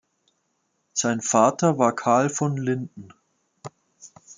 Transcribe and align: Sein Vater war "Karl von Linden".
Sein 0.93 1.21
Vater 1.21 1.77
war 1.77 1.95
"Karl 1.95 2.31
von 2.31 2.57
Linden". 2.57 3.09